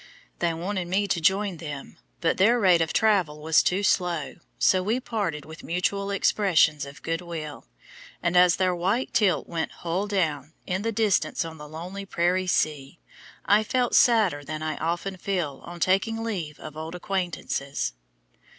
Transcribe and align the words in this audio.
They 0.39 0.51
wanted 0.51 0.87
me 0.87 1.07
to 1.07 1.21
join 1.21 1.57
them, 1.57 1.97
but 2.21 2.37
their 2.37 2.59
rate 2.59 2.81
of 2.81 2.91
travel 2.91 3.39
was 3.39 3.61
too 3.61 3.83
slow, 3.83 4.37
so 4.57 4.81
we 4.81 4.99
parted 4.99 5.45
with 5.45 5.63
mutual 5.63 6.09
expressions 6.09 6.87
of 6.87 7.03
good 7.03 7.21
will, 7.21 7.67
and 8.23 8.35
as 8.35 8.55
their 8.55 8.73
white 8.75 9.13
tilt 9.13 9.47
went 9.47 9.71
"hull 9.71 10.07
down" 10.07 10.53
in 10.65 10.81
the 10.81 10.91
distance 10.91 11.45
on 11.45 11.59
the 11.59 11.69
lonely 11.69 12.07
prairie 12.07 12.47
sea, 12.47 12.97
I 13.45 13.61
felt 13.63 13.93
sadder 13.93 14.43
than 14.43 14.63
I 14.63 14.75
often 14.77 15.17
feel 15.17 15.61
on 15.65 15.79
taking 15.79 16.23
leave 16.23 16.59
of 16.59 16.75
old 16.75 16.95
acquaintances. 16.95 17.93